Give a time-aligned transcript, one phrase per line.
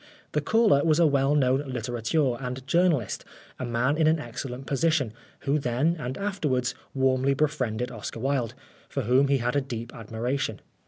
[0.31, 3.23] The caller was a well known litterateur and journalist,
[3.59, 8.55] a man in an excellent position, who then and afterwards warmly befriended Oscar Wilde,
[8.89, 10.59] for whom he had a deep admiration.